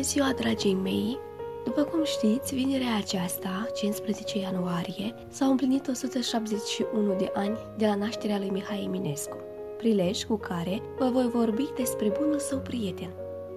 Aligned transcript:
Bună 0.00 0.12
ziua, 0.12 0.32
dragii 0.32 0.74
mei! 0.74 1.18
După 1.64 1.82
cum 1.82 2.04
știți, 2.04 2.54
vinerea 2.54 2.96
aceasta, 2.96 3.66
15 3.74 4.38
ianuarie, 4.38 5.14
s-au 5.28 5.50
împlinit 5.50 5.88
171 5.88 7.14
de 7.14 7.30
ani 7.34 7.58
de 7.76 7.86
la 7.86 7.94
nașterea 7.94 8.38
lui 8.38 8.50
Mihai 8.50 8.84
Eminescu, 8.84 9.36
prilej 9.76 10.22
cu 10.22 10.36
care 10.36 10.82
vă 10.98 11.10
voi 11.12 11.28
vorbi 11.28 11.68
despre 11.76 12.12
bunul 12.20 12.38
său 12.38 12.58
prieten, 12.58 13.10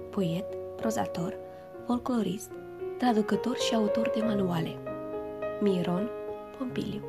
poet, 0.09 0.45
prozator, 0.75 1.37
folclorist, 1.85 2.51
traducător 2.97 3.57
și 3.57 3.75
autor 3.75 4.11
de 4.15 4.21
manuale, 4.21 4.77
Miron 5.61 6.09
Pompiliu. 6.57 7.01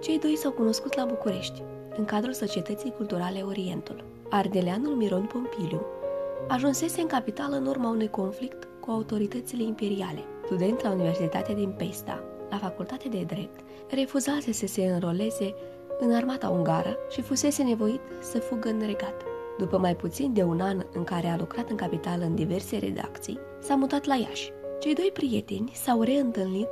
Cei 0.00 0.18
doi 0.18 0.36
s-au 0.36 0.50
cunoscut 0.50 0.96
la 0.96 1.04
București, 1.04 1.62
în 1.96 2.04
cadrul 2.04 2.32
Societății 2.32 2.94
Culturale 2.96 3.40
Orientul. 3.40 4.04
Ardeleanul 4.30 4.94
Miron 4.94 5.24
Pompiliu 5.24 5.86
ajunsese 6.48 7.00
în 7.00 7.06
capitală 7.06 7.56
în 7.56 7.66
urma 7.66 7.88
unui 7.90 8.08
conflict 8.08 8.68
cu 8.80 8.90
autoritățile 8.90 9.62
imperiale. 9.62 10.24
Student 10.44 10.82
la 10.82 10.90
Universitatea 10.90 11.54
din 11.54 11.70
Pesta, 11.70 12.22
la 12.50 12.56
Facultatea 12.56 13.10
de 13.10 13.22
Drept, 13.26 13.60
refuzase 13.90 14.52
să 14.52 14.66
se 14.66 14.82
înroleze 14.82 15.54
în 16.00 16.14
armata 16.14 16.48
ungară 16.48 16.96
și 17.10 17.22
fusese 17.22 17.62
nevoit 17.62 18.00
să 18.20 18.38
fugă 18.38 18.68
în 18.68 18.80
regat. 18.80 19.22
După 19.58 19.78
mai 19.78 19.96
puțin 19.96 20.32
de 20.32 20.42
un 20.42 20.60
an 20.60 20.82
în 20.92 21.04
care 21.04 21.26
a 21.26 21.36
lucrat 21.36 21.70
în 21.70 21.76
capitală 21.76 22.24
în 22.24 22.34
diverse 22.34 22.78
redacții, 22.78 23.38
s-a 23.60 23.74
mutat 23.74 24.04
la 24.04 24.14
Iași. 24.14 24.52
Cei 24.80 24.94
doi 24.94 25.10
prieteni 25.12 25.72
s-au 25.74 26.02
reîntâlnit 26.02 26.68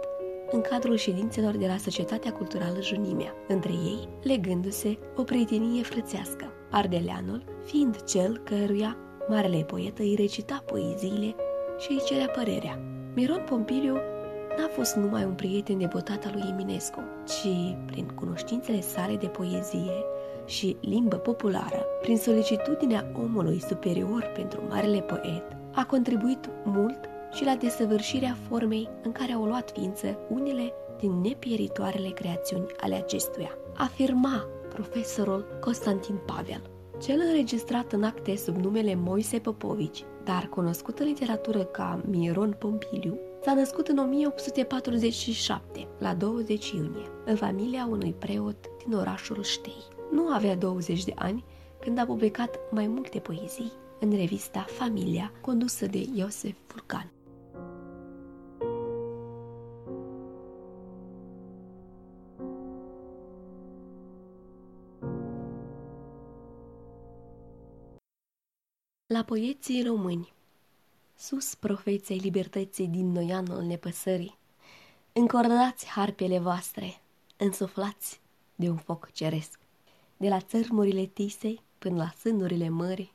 în 0.50 0.60
cadrul 0.60 0.96
ședințelor 0.96 1.56
de 1.56 1.66
la 1.66 1.76
Societatea 1.76 2.32
Culturală 2.32 2.80
Junimea, 2.80 3.34
între 3.48 3.72
ei 3.72 4.08
legându-se 4.22 4.98
o 5.16 5.22
prietenie 5.22 5.82
frățească, 5.82 6.52
ardeleanul 6.70 7.44
fiind 7.64 8.02
cel 8.02 8.42
căruia 8.44 8.96
marele 9.30 9.62
poet 9.62 9.98
îi 9.98 10.14
recita 10.14 10.62
poeziile 10.66 11.34
și 11.78 11.90
îi 11.90 12.02
cerea 12.06 12.28
părerea. 12.28 12.78
Miron 13.14 13.44
Pompiliu 13.48 13.94
n-a 14.58 14.68
fost 14.70 14.94
numai 14.94 15.24
un 15.24 15.34
prieten 15.34 15.78
devotat 15.78 16.24
al 16.24 16.32
lui 16.34 16.48
Eminescu, 16.50 17.00
ci, 17.26 17.76
prin 17.86 18.06
cunoștințele 18.06 18.80
sale 18.80 19.16
de 19.16 19.26
poezie 19.26 20.04
și 20.46 20.76
limbă 20.80 21.16
populară, 21.16 21.84
prin 22.00 22.16
solicitudinea 22.16 23.12
omului 23.14 23.60
superior 23.60 24.32
pentru 24.34 24.62
marele 24.68 25.00
poet, 25.00 25.42
a 25.74 25.84
contribuit 25.84 26.48
mult 26.64 26.98
și 27.32 27.44
la 27.44 27.54
desăvârșirea 27.54 28.36
formei 28.48 28.88
în 29.02 29.12
care 29.12 29.32
au 29.32 29.44
luat 29.44 29.70
ființă 29.70 30.18
unele 30.28 30.72
din 30.98 31.20
nepieritoarele 31.20 32.08
creațiuni 32.08 32.66
ale 32.80 32.94
acestuia. 32.94 33.58
Afirma 33.76 34.46
profesorul 34.68 35.58
Constantin 35.60 36.20
Pavel. 36.26 36.79
Cel 37.00 37.20
înregistrat 37.26 37.92
în 37.92 38.02
acte 38.02 38.36
sub 38.36 38.56
numele 38.56 38.94
Moise 38.94 39.38
Popovici, 39.38 40.04
dar 40.24 40.48
cunoscut 40.48 40.98
în 40.98 41.06
literatură 41.06 41.64
ca 41.64 42.00
Miron 42.08 42.56
Pompiliu, 42.58 43.18
s-a 43.42 43.54
născut 43.54 43.88
în 43.88 43.98
1847, 43.98 45.88
la 45.98 46.14
20 46.14 46.70
iunie, 46.70 47.06
în 47.24 47.36
familia 47.36 47.86
unui 47.90 48.14
preot 48.18 48.56
din 48.84 48.96
orașul 48.96 49.42
Ștei. 49.42 49.82
Nu 50.10 50.26
avea 50.26 50.56
20 50.56 51.04
de 51.04 51.12
ani 51.14 51.44
când 51.80 51.98
a 51.98 52.04
publicat 52.04 52.58
mai 52.70 52.86
multe 52.86 53.18
poezii 53.18 53.72
în 54.00 54.10
revista 54.10 54.64
Familia, 54.68 55.32
condusă 55.40 55.86
de 55.86 56.06
Iosef 56.14 56.56
Furcan. 56.66 57.10
La 69.12 69.22
poeții 69.24 69.82
români. 69.82 70.32
Sus 71.16 71.54
profeței 71.54 72.18
libertății 72.18 72.86
din 72.86 73.12
noianul 73.12 73.62
nepăsării, 73.62 74.38
Încordați 75.12 75.86
harpele 75.86 76.38
voastre, 76.38 77.00
însuflați 77.36 78.20
de 78.54 78.68
un 78.68 78.76
foc 78.76 79.12
ceresc. 79.12 79.58
De 80.16 80.28
la 80.28 80.40
țărmurile 80.40 81.04
tisei 81.04 81.60
până 81.78 81.96
la 81.96 82.10
sânurile 82.18 82.68
mării, 82.68 83.12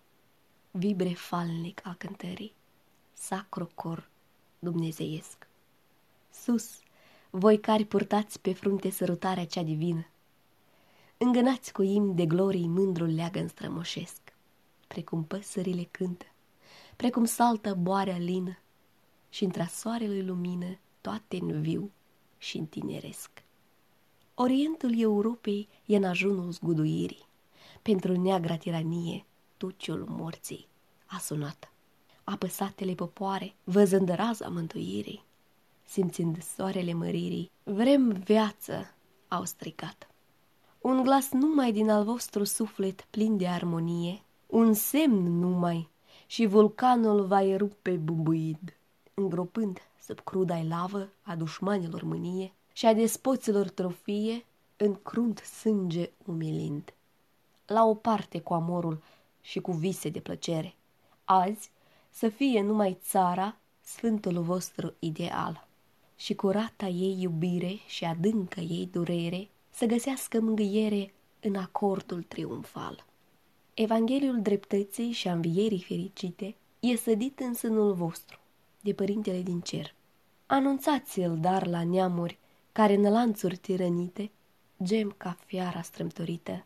Vibre 0.72 1.14
falnic 1.14 1.82
a 1.84 1.96
cântării, 1.98 2.54
sacru 3.14 3.70
cor 3.76 4.10
dumnezeiesc. 4.60 5.48
Sus, 6.44 6.80
voi 7.30 7.60
cari 7.60 7.86
purtați 7.86 8.40
pe 8.40 8.54
frunte 8.54 8.90
sărutarea 8.90 9.46
cea 9.46 9.64
divină, 9.64 10.08
Îngânați 11.18 11.72
cu 11.72 11.82
imn 11.82 12.16
de 12.16 12.26
glorii 12.26 12.68
mândrul 12.68 13.14
leagăn 13.16 13.48
strămoșesc 13.48 14.25
precum 14.96 15.24
păsările 15.24 15.84
cântă, 15.92 16.26
precum 16.96 17.26
saltă 17.26 17.74
boarea 17.74 18.18
lină 18.18 18.58
și 19.30 19.44
intra 19.44 19.66
soarelui 19.66 20.26
lumină 20.26 20.78
toate 21.02 21.38
în 21.42 21.62
viu 21.62 21.92
și 22.38 22.58
în 22.58 22.66
tineresc. 22.66 23.30
Orientul 24.36 25.00
Europei 25.00 25.68
e 25.86 25.96
în 25.96 26.04
ajunul 26.04 26.52
zguduirii, 26.52 27.26
pentru 27.82 28.22
neagra 28.22 28.58
tiranie, 28.58 29.26
tuciul 29.58 30.06
morții 30.08 30.68
a 31.06 31.18
sunat. 31.18 31.72
Apăsatele 32.24 32.94
popoare, 32.94 33.56
văzând 33.64 34.10
raza 34.10 34.48
mântuirii, 34.48 35.24
simțind 35.86 36.44
soarele 36.44 36.94
măririi, 36.94 37.52
vrem 37.64 38.10
viață, 38.10 38.94
au 39.28 39.46
stricat. 39.46 40.10
Un 40.82 41.04
glas 41.04 41.32
numai 41.32 41.72
din 41.72 41.90
al 41.90 42.04
vostru 42.04 42.44
suflet 42.44 43.08
plin 43.10 43.38
de 43.38 43.48
armonie, 43.48 44.25
un 44.56 44.74
semn 44.74 45.40
numai 45.40 45.90
și 46.26 46.46
vulcanul 46.46 47.26
va 47.26 47.42
erupe 47.42 47.92
bubuid, 47.92 48.78
îngropând 49.14 49.80
sub 50.00 50.20
cruda 50.20 50.62
lavă 50.68 51.10
a 51.22 51.36
dușmanilor 51.36 52.04
mânie 52.04 52.54
și 52.74 52.86
a 52.86 52.94
despoților 52.94 53.70
trofie 53.70 54.46
în 54.78 54.96
crunt 55.02 55.38
sânge 55.38 56.10
umilind. 56.26 56.94
La 57.66 57.86
o 57.86 57.94
parte 57.94 58.40
cu 58.40 58.54
amorul 58.54 59.02
și 59.42 59.60
cu 59.60 59.72
vise 59.72 60.10
de 60.10 60.20
plăcere, 60.20 60.76
azi 61.24 61.72
să 62.10 62.30
fie 62.30 62.62
numai 62.62 62.98
țara 63.02 63.56
sfântul 63.82 64.42
vostru 64.42 64.94
ideal 65.00 65.68
și 66.16 66.36
curata 66.36 66.86
ei 66.86 67.22
iubire 67.22 67.80
și 67.88 68.06
adâncă 68.06 68.60
ei 68.60 68.90
durere 68.92 69.48
să 69.72 69.86
găsească 69.86 70.40
mângâiere 70.40 71.14
în 71.40 71.56
acordul 71.56 72.24
triumfal. 72.24 73.06
Evangheliul 73.78 74.42
dreptății 74.42 75.12
și 75.12 75.28
a 75.28 75.32
învierii 75.32 75.82
fericite 75.82 76.56
e 76.80 76.96
sădit 76.96 77.40
în 77.40 77.54
sânul 77.54 77.94
vostru, 77.94 78.40
de 78.82 78.94
Părintele 78.94 79.42
din 79.42 79.62
Cer. 79.62 79.94
Anunțați-l 80.46 81.38
dar 81.40 81.68
la 81.68 81.84
neamuri 81.84 82.38
care 82.72 82.94
în 82.94 83.02
lanțuri 83.02 83.56
tirănite 83.56 84.32
gem 84.84 85.14
ca 85.18 85.38
fiara 85.46 85.82
strâmtorită 85.82 86.66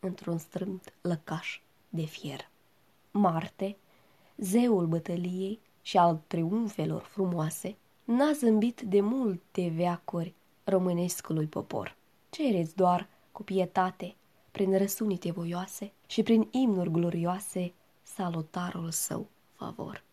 într-un 0.00 0.38
strâmt 0.38 0.92
lăcaș 1.00 1.60
de 1.88 2.02
fier. 2.02 2.50
Marte, 3.10 3.76
zeul 4.36 4.86
bătăliei 4.86 5.60
și 5.82 5.96
al 5.96 6.22
triumfelor 6.26 7.02
frumoase, 7.02 7.76
n-a 8.04 8.32
zâmbit 8.32 8.80
de 8.80 9.00
multe 9.00 9.72
veacuri 9.74 10.34
românescului 10.64 11.46
popor. 11.46 11.96
Cereți 12.30 12.76
doar 12.76 13.08
cu 13.30 13.42
pietate 13.42 14.14
prin 14.52 14.78
răsunite 14.78 15.30
voioase 15.30 15.92
și 16.06 16.22
prin 16.22 16.48
imnuri 16.50 16.90
glorioase 16.90 17.72
salutarul 18.02 18.90
său 18.90 19.26
favor. 19.56 20.04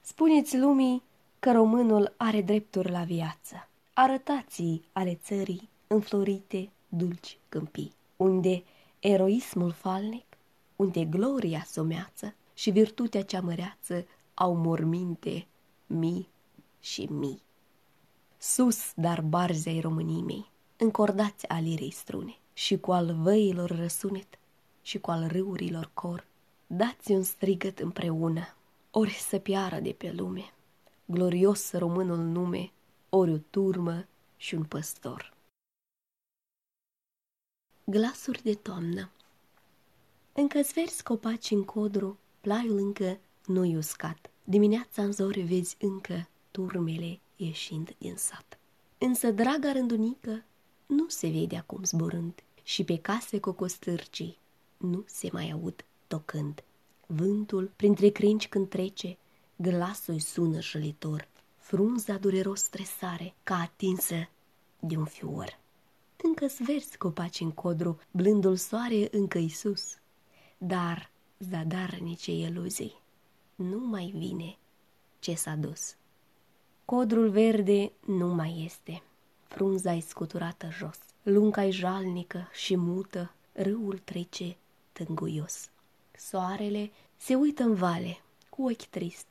Spuneți 0.00 0.58
lumii 0.58 1.02
că 1.38 1.52
românul 1.52 2.14
are 2.16 2.42
drepturi 2.42 2.90
la 2.90 3.02
viață. 3.02 3.68
Arătați-i 3.92 4.82
ale 4.92 5.14
țării 5.14 5.68
înflorite, 5.86 6.70
dulci 6.88 7.38
câmpii, 7.48 7.92
unde 8.16 8.62
eroismul 8.98 9.70
falnic, 9.70 10.26
unde 10.76 11.04
gloria 11.04 11.64
someață 11.66 12.34
și 12.54 12.70
virtutea 12.70 13.22
cea 13.22 13.40
măreață 13.40 14.06
au 14.34 14.54
morminte 14.54 15.46
mii 15.86 16.28
și 16.80 17.08
mii. 17.10 17.42
Sus, 18.38 18.92
dar 18.94 19.20
barzei 19.20 19.80
României 19.80 20.22
mei, 20.22 20.50
încordați 20.76 21.48
alirei 21.48 21.90
strune 21.90 22.36
și 22.58 22.78
cu 22.78 22.92
al 22.92 23.14
văilor 23.14 23.70
răsunet 23.70 24.38
și 24.82 24.98
cu 24.98 25.10
al 25.10 25.28
râurilor 25.28 25.90
cor. 25.94 26.26
Dați 26.66 27.12
un 27.12 27.22
strigăt 27.22 27.78
împreună, 27.78 28.56
ori 28.90 29.12
să 29.12 29.38
piară 29.38 29.80
de 29.80 29.92
pe 29.92 30.12
lume, 30.12 30.52
glorios 31.04 31.72
românul 31.72 32.18
nume, 32.18 32.72
ori 33.08 33.32
o 33.32 33.36
turmă 33.36 34.06
și 34.36 34.54
un 34.54 34.64
păstor. 34.64 35.34
Glasuri 37.84 38.42
de 38.42 38.54
toamnă 38.54 39.10
Încă 40.32 40.62
zverzi 40.62 41.02
copaci 41.02 41.50
în 41.50 41.64
codru, 41.64 42.18
plaiul 42.40 42.78
încă 42.78 43.18
nu 43.46 43.76
uscat. 43.76 44.30
Dimineața 44.44 45.02
în 45.02 45.12
zori 45.12 45.40
vezi 45.40 45.76
încă 45.80 46.28
turmele 46.50 47.20
ieșind 47.36 47.94
din 47.98 48.16
sat. 48.16 48.58
Însă 48.98 49.30
draga 49.30 49.72
rândunică 49.72 50.44
nu 50.86 51.08
se 51.08 51.28
vede 51.28 51.56
acum 51.56 51.84
zburând 51.84 52.42
și 52.68 52.84
pe 52.84 52.98
case 52.98 53.40
cocostârcii 53.40 54.38
nu 54.76 55.04
se 55.06 55.28
mai 55.32 55.50
aud 55.50 55.84
tocând. 56.06 56.64
Vântul, 57.06 57.70
printre 57.76 58.08
crinci 58.08 58.48
când 58.48 58.68
trece, 58.68 59.16
glasul 59.56 60.18
sună 60.18 60.60
jălitor, 60.60 61.28
frunza 61.58 62.16
dureros 62.16 62.62
stresare, 62.62 63.34
ca 63.42 63.54
atinsă 63.54 64.28
de 64.80 64.96
un 64.96 65.04
fior. 65.04 65.58
Încă-s 66.16 66.58
verzi 66.58 66.96
copaci 66.96 67.40
în 67.40 67.50
codru, 67.50 67.98
blândul 68.10 68.56
soare 68.56 69.08
încă 69.10 69.46
sus, 69.48 69.98
dar 70.58 71.10
zadarnice 71.38 72.32
iluzii, 72.32 73.00
nu 73.54 73.78
mai 73.78 74.12
vine 74.16 74.56
ce 75.18 75.34
s-a 75.34 75.54
dus. 75.54 75.96
Codrul 76.84 77.30
verde 77.30 77.92
nu 78.06 78.26
mai 78.26 78.62
este, 78.64 79.02
frunza 79.48 79.92
e 79.92 80.00
scuturată 80.00 80.68
jos, 80.70 80.98
lunga 81.22 81.64
e 81.64 81.70
jalnică 81.70 82.48
și 82.52 82.76
mută, 82.76 83.32
râul 83.52 84.00
trece 84.04 84.56
tânguios. 84.92 85.68
Soarele 86.16 86.90
se 87.16 87.34
uită 87.34 87.62
în 87.62 87.74
vale, 87.74 88.20
cu 88.48 88.64
ochi 88.64 88.84
trist, 88.84 89.26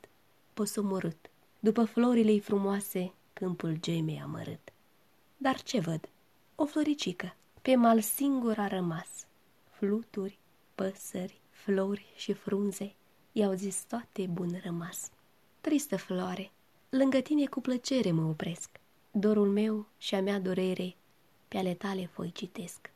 posomorât, 0.54 1.30
după 1.58 1.84
florile 1.84 2.38
frumoase, 2.38 3.12
câmpul 3.32 3.76
gemei 3.80 4.20
amărât. 4.20 4.72
Dar 5.36 5.62
ce 5.62 5.80
văd? 5.80 6.08
O 6.54 6.64
floricică, 6.64 7.34
pe 7.62 7.74
mal 7.74 8.00
singur 8.00 8.58
a 8.58 8.66
rămas. 8.66 9.26
Fluturi, 9.70 10.38
păsări, 10.74 11.40
flori 11.50 12.06
și 12.16 12.32
frunze, 12.32 12.94
i-au 13.32 13.52
zis 13.52 13.84
toate 13.88 14.26
bun 14.26 14.60
rămas. 14.64 15.10
Tristă 15.60 15.96
floare, 15.96 16.50
lângă 16.88 17.20
tine 17.20 17.46
cu 17.46 17.60
plăcere 17.60 18.10
mă 18.10 18.28
opresc. 18.28 18.70
Dorul 19.18 19.48
meu 19.48 19.86
și 19.96 20.14
a 20.14 20.20
mea 20.20 20.38
durere, 20.38 20.96
pe 21.48 21.58
ale 21.58 21.74
tale 21.74 22.06
foi 22.06 22.32
citesc. 22.32 22.90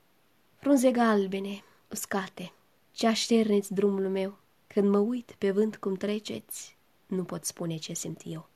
Frunze 0.54 0.90
galbene, 0.90 1.62
uscate, 1.90 2.52
ce 2.92 3.06
așterneți 3.06 3.74
drumul 3.74 4.08
meu, 4.08 4.38
când 4.66 4.88
mă 4.88 4.98
uit 4.98 5.34
pe 5.38 5.50
vânt 5.50 5.76
cum 5.76 5.94
treceți, 5.94 6.76
nu 7.06 7.24
pot 7.24 7.44
spune 7.44 7.76
ce 7.76 7.92
simt 7.92 8.20
eu. 8.24 8.48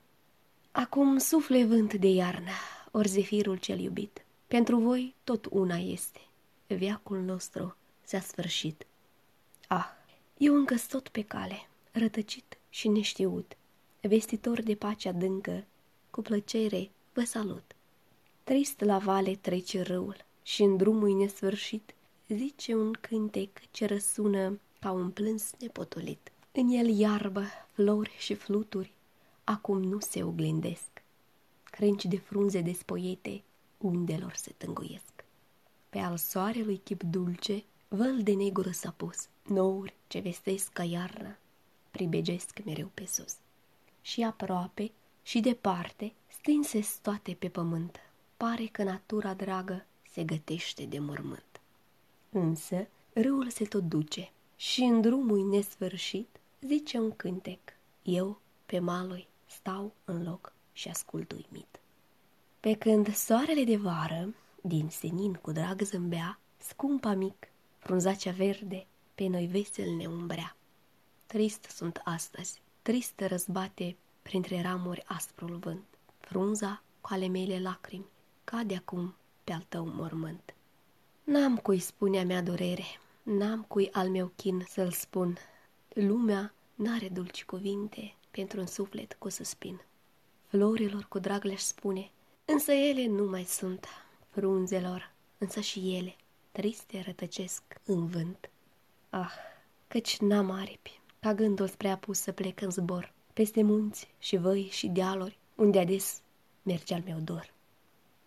Acum 0.70 1.18
sufle 1.18 1.64
vânt 1.64 1.94
de 1.94 2.08
iarnă, 2.08 2.50
ori 2.90 3.08
zefirul 3.08 3.56
cel 3.56 3.78
iubit. 3.78 4.24
Pentru 4.46 4.78
voi 4.78 5.14
tot 5.24 5.46
una 5.50 5.76
este. 5.76 6.20
Viacul 6.66 7.20
nostru 7.20 7.76
s-a 8.02 8.20
sfârșit. 8.20 8.86
Ah, 9.68 9.86
eu 10.36 10.54
încă 10.54 10.74
tot 10.88 11.08
pe 11.08 11.22
cale, 11.22 11.68
rătăcit 11.92 12.58
și 12.68 12.88
neștiut, 12.88 13.56
vestitor 14.00 14.62
de 14.62 14.74
pace 14.74 15.08
adâncă, 15.08 15.64
cu 16.10 16.22
plăcere 16.22 16.90
vă 17.16 17.24
salut. 17.24 17.74
Trist 18.44 18.80
la 18.80 18.98
vale 18.98 19.34
trece 19.34 19.82
râul 19.82 20.16
și 20.42 20.62
în 20.62 20.76
drumul 20.76 21.16
nesfârșit 21.16 21.94
zice 22.28 22.74
un 22.74 22.92
cântec 22.92 23.70
ce 23.70 23.86
răsună 23.86 24.60
ca 24.80 24.90
un 24.90 25.10
plâns 25.10 25.52
nepotolit. 25.58 26.32
În 26.52 26.68
el 26.68 26.98
iarbă, 26.98 27.44
flori 27.72 28.14
și 28.18 28.34
fluturi, 28.34 28.92
acum 29.44 29.82
nu 29.82 29.98
se 29.98 30.22
oglindesc. 30.22 30.88
Crenci 31.64 32.04
de 32.04 32.18
frunze 32.18 32.60
despoiete 32.60 33.42
undelor 33.78 34.34
se 34.34 34.54
tânguiesc. 34.56 35.24
Pe 35.88 35.98
al 35.98 36.16
soarelui 36.16 36.80
chip 36.84 37.02
dulce, 37.02 37.64
văl 37.88 38.22
de 38.22 38.32
negru 38.32 38.72
s-a 38.72 38.94
pus, 38.96 39.28
nouri 39.42 39.94
ce 40.06 40.18
vestesc 40.18 40.72
ca 40.72 40.84
iarna, 40.84 41.36
pribegesc 41.90 42.64
mereu 42.64 42.90
pe 42.94 43.06
sus. 43.06 43.36
Și 44.00 44.22
aproape 44.22 44.92
și 45.26 45.40
departe, 45.40 46.12
stinse 46.26 46.86
toate 47.02 47.34
pe 47.38 47.48
pământ, 47.48 48.00
pare 48.36 48.66
că 48.66 48.82
natura 48.82 49.34
dragă 49.34 49.86
se 50.10 50.24
gătește 50.24 50.84
de 50.84 50.98
mormânt. 50.98 51.60
Însă, 52.30 52.86
râul 53.12 53.50
se 53.50 53.64
tot 53.64 53.82
duce 53.82 54.30
și 54.56 54.80
în 54.80 55.00
drumul 55.00 55.48
nesfârșit 55.48 56.28
zice 56.60 56.98
un 56.98 57.16
cântec. 57.16 57.60
Eu, 58.02 58.40
pe 58.66 58.78
malui, 58.78 59.26
stau 59.46 59.92
în 60.04 60.22
loc 60.22 60.52
și 60.72 60.88
ascult 60.88 61.32
uimit. 61.32 61.80
Pe 62.60 62.74
când 62.74 63.14
soarele 63.14 63.64
de 63.64 63.76
vară, 63.76 64.34
din 64.62 64.88
senin 64.88 65.32
cu 65.32 65.52
drag 65.52 65.82
zâmbea, 65.82 66.38
scumpa 66.56 67.14
mic, 67.14 67.48
frunzacea 67.78 68.30
verde, 68.30 68.86
pe 69.14 69.26
noi 69.26 69.46
vesel 69.46 69.90
ne 69.90 70.06
umbrea. 70.06 70.56
Trist 71.26 71.64
sunt 71.64 72.00
astăzi, 72.04 72.60
trist 72.82 73.20
răzbate 73.20 73.96
printre 74.26 74.60
ramuri 74.62 75.02
asprul 75.06 75.56
vânt. 75.56 75.84
Frunza 76.18 76.82
cu 77.00 77.08
ale 77.12 77.26
mele 77.28 77.60
lacrimi 77.60 78.06
cade 78.44 78.74
acum 78.74 79.14
pe 79.44 79.52
al 79.52 79.64
tău 79.68 79.86
mormânt. 79.86 80.54
N-am 81.24 81.56
cui 81.56 81.78
spunea 81.78 82.24
mea 82.24 82.42
durere, 82.42 82.84
n-am 83.22 83.62
cui 83.62 83.90
al 83.92 84.08
meu 84.08 84.32
chin 84.36 84.64
să-l 84.68 84.90
spun. 84.90 85.36
Lumea 85.88 86.54
n-are 86.74 87.08
dulci 87.08 87.44
cuvinte 87.44 88.14
pentru 88.30 88.60
un 88.60 88.66
suflet 88.66 89.16
cu 89.18 89.28
suspin. 89.28 89.80
Florilor 90.46 91.06
cu 91.08 91.18
drag 91.18 91.44
le 91.44 91.56
spune, 91.56 92.10
însă 92.44 92.72
ele 92.72 93.06
nu 93.06 93.24
mai 93.24 93.44
sunt. 93.44 93.86
Frunzelor, 94.30 95.12
însă 95.38 95.60
și 95.60 95.94
ele, 95.96 96.16
triste 96.52 97.02
rătăcesc 97.06 97.62
în 97.84 98.06
vânt. 98.06 98.50
Ah, 99.10 99.32
căci 99.88 100.18
n-am 100.18 100.50
aripi, 100.50 101.00
ca 101.20 101.34
gândul 101.34 101.68
spre 101.68 101.88
apus 101.88 102.18
să 102.18 102.32
plec 102.32 102.60
în 102.60 102.70
zbor, 102.70 103.14
peste 103.36 103.62
munți 103.62 104.08
și 104.18 104.36
văi 104.36 104.68
și 104.70 104.86
dealuri, 104.86 105.38
unde 105.54 105.78
ades 105.78 106.20
merge 106.62 106.94
al 106.94 107.02
meu 107.04 107.18
dor. 107.18 107.52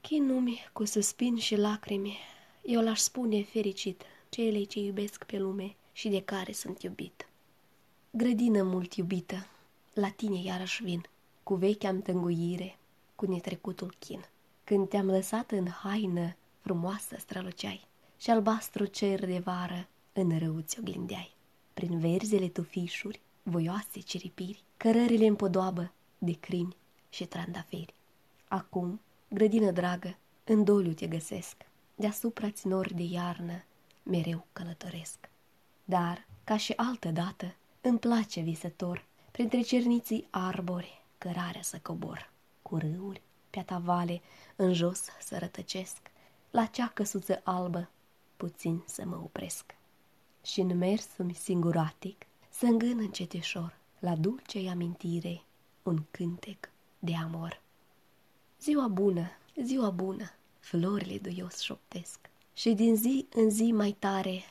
Chinumi 0.01 0.69
cu 0.73 0.85
suspin 0.85 1.37
și 1.37 1.55
lacrimi, 1.55 2.17
eu 2.63 2.81
l-aș 2.81 2.99
spune 2.99 3.43
fericit 3.43 4.03
celei 4.29 4.65
ce 4.65 4.79
iubesc 4.79 5.23
pe 5.23 5.37
lume 5.37 5.75
și 5.91 6.09
de 6.09 6.21
care 6.21 6.51
sunt 6.51 6.81
iubit. 6.81 7.27
Grădină 8.11 8.63
mult 8.63 8.93
iubită, 8.93 9.47
la 9.93 10.09
tine 10.09 10.41
iarăși 10.41 10.83
vin, 10.83 11.05
cu 11.43 11.55
vechea 11.55 11.93
tânguire, 11.93 12.77
cu 13.15 13.25
netrecutul 13.25 13.95
chin. 13.99 14.25
Când 14.63 14.89
te-am 14.89 15.05
lăsat 15.05 15.51
în 15.51 15.67
haină 15.67 16.35
frumoasă 16.59 17.15
străluceai 17.19 17.87
și 18.17 18.29
albastru 18.29 18.85
cer 18.85 19.25
de 19.25 19.39
vară 19.39 19.87
în 20.13 20.37
râu 20.37 20.59
ți 20.61 20.79
oglindeai. 20.79 21.33
Prin 21.73 21.99
verzele 21.99 22.47
tufișuri, 22.47 23.21
voioase 23.43 23.99
ciripiri, 23.99 24.63
cărările 24.77 25.25
în 25.25 25.35
podoabă 25.35 25.91
de 26.17 26.33
crini 26.39 26.75
și 27.09 27.25
trandafiri. 27.25 27.93
Acum, 28.47 29.01
grădină 29.27 29.71
dragă, 29.71 30.17
în 30.43 30.63
doliu 30.63 30.93
te 30.93 31.07
găsesc, 31.07 31.55
deasupra-ți 31.95 32.67
nori 32.67 32.93
de 32.93 33.03
iarnă, 33.03 33.63
mereu 34.03 34.45
călătoresc. 34.53 35.29
Dar, 35.83 36.27
ca 36.43 36.57
și 36.57 36.73
altă 36.75 37.09
dată, 37.09 37.55
îmi 37.81 37.99
place 37.99 38.41
visător, 38.41 39.05
printre 39.31 39.61
cerniții 39.61 40.27
arbori, 40.29 41.01
cărarea 41.17 41.61
să 41.61 41.79
cobor, 41.81 42.31
cu 42.61 42.77
râuri, 42.77 43.21
pe 43.49 43.65
vale, 43.83 44.21
în 44.55 44.73
jos 44.73 45.01
să 45.21 45.37
rătăcesc, 45.37 45.97
la 46.51 46.65
cea 46.65 46.87
căsuță 46.87 47.41
albă, 47.43 47.89
puțin 48.37 48.83
să 48.85 49.05
mă 49.05 49.15
opresc. 49.15 49.75
Și 50.43 50.59
în 50.59 50.77
mersul 50.77 51.33
singuratic 51.33 52.25
să 52.59 52.65
îngân 52.65 52.97
încetişor, 52.97 53.77
la 53.99 54.15
dulce 54.15 54.69
amintire, 54.69 55.41
un 55.83 56.03
cântec 56.11 56.69
de 56.99 57.15
amor. 57.15 57.61
Ziua 58.61 58.87
bună, 58.87 59.27
ziua 59.63 59.89
bună, 59.89 60.31
florile 60.59 61.17
duios 61.17 61.59
șoptesc 61.59 62.19
și 62.53 62.73
din 62.73 62.95
zi 62.95 63.25
în 63.33 63.49
zi 63.49 63.71
mai 63.71 63.95
tare 63.99 64.41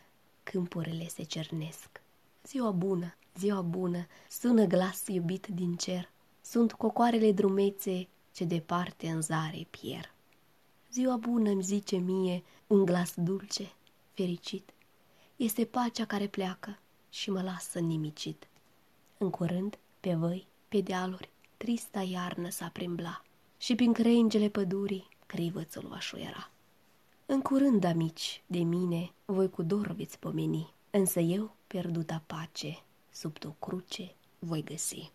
câmpurile 0.43 1.09
se 1.09 1.23
cernesc. 1.23 2.03
Ziua 2.47 2.71
bună, 2.71 3.15
ziua 3.37 3.61
bună, 3.61 4.07
sună 4.31 4.65
glas 4.65 5.07
iubit 5.07 5.47
din 5.47 5.77
cer, 5.77 6.11
sunt 6.41 6.73
cocoarele 6.73 7.33
drumețe 7.33 8.09
ce 8.33 8.45
departe 8.45 9.09
în 9.09 9.23
zare 9.23 9.67
pier. 9.71 10.13
Ziua 10.93 11.17
bună 11.17 11.51
îmi 11.51 11.63
zice 11.63 11.97
mie 11.97 12.43
un 12.67 12.85
glas 12.85 13.13
dulce, 13.17 13.73
fericit, 14.13 14.71
este 15.37 15.65
pacea 15.65 16.05
care 16.05 16.27
pleacă 16.27 16.79
și 17.11 17.31
mă 17.31 17.43
lasă 17.43 17.79
nimicit. 17.79 18.49
În 19.19 19.31
curând, 19.31 19.79
pe 20.01 20.15
văi, 20.15 20.47
pe 20.69 20.81
dealuri, 20.81 21.31
trista 21.57 22.03
iarnă 22.03 22.49
s-a 22.49 22.69
primbla 22.69 23.23
și 23.59 23.75
prin 23.75 23.93
crengele 23.93 24.49
pădurii 24.49 25.09
crivățul 25.27 25.87
va 25.89 25.99
șuiera. 25.99 26.51
În 27.27 27.41
curând, 27.41 27.85
amici, 27.85 28.43
de 28.47 28.59
mine 28.59 29.13
voi 29.25 29.51
cu 29.51 29.63
dor 29.63 29.87
veți 29.87 30.19
pomeni, 30.19 30.73
însă 30.91 31.21
eu, 31.21 31.57
pierduta 31.67 32.23
pace, 32.27 32.83
sub 33.11 33.37
o 33.45 33.51
cruce 33.51 34.15
voi 34.39 34.65
găsi. 34.65 35.13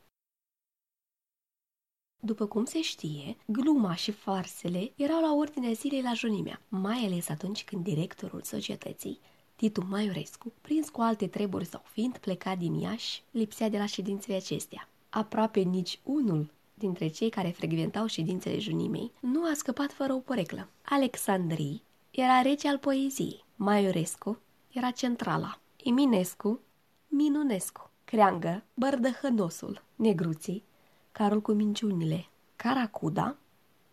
După 2.19 2.45
cum 2.45 2.65
se 2.65 2.81
știe, 2.81 3.37
gluma 3.45 3.95
și 3.95 4.11
farsele 4.11 4.91
erau 4.95 5.21
la 5.21 5.33
ordinea 5.33 5.71
zilei 5.71 6.01
la 6.01 6.13
Junimea, 6.13 6.61
mai 6.67 7.05
ales 7.05 7.29
atunci 7.29 7.63
când 7.63 7.83
directorul 7.83 8.41
societății, 8.41 9.19
Titu 9.55 9.85
Maiorescu, 9.89 10.53
prins 10.61 10.89
cu 10.89 11.01
alte 11.01 11.27
treburi 11.27 11.65
sau 11.65 11.81
fiind 11.91 12.17
plecat 12.17 12.57
din 12.57 12.73
Iași, 12.73 13.23
lipsea 13.31 13.69
de 13.69 13.77
la 13.77 13.85
ședințele 13.85 14.35
acestea. 14.35 14.89
Aproape 15.09 15.59
nici 15.59 15.99
unul 16.03 16.51
dintre 16.73 17.07
cei 17.07 17.29
care 17.29 17.49
frecventau 17.49 18.05
ședințele 18.05 18.59
Junimei 18.59 19.11
nu 19.19 19.43
a 19.43 19.53
scăpat 19.53 19.91
fără 19.91 20.13
o 20.13 20.19
poreclă. 20.19 20.67
Alexandrii 20.85 21.83
era 22.11 22.41
rece 22.41 22.67
al 22.67 22.77
poeziei, 22.77 23.43
Maiorescu 23.55 24.39
era 24.71 24.91
centrala, 24.91 25.59
Eminescu, 25.83 26.59
Minunescu, 27.07 27.89
Creangă, 28.05 28.63
Bărdăhănosul, 28.73 29.83
Negruții, 29.95 30.63
Carol 31.11 31.41
cu 31.41 31.51
minciunile, 31.51 32.27
Caracuda, 32.55 33.37